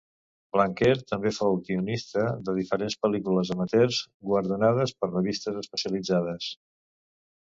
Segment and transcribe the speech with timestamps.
[0.55, 4.01] Blanquer també fou guionista de diferents pel·lícules amateurs,
[4.33, 6.49] guardonades per revistes especialitzades.